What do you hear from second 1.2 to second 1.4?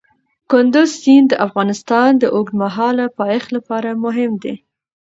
د